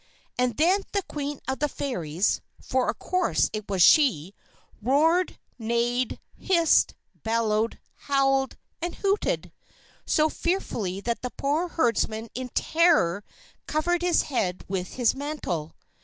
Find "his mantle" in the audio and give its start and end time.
14.93-15.75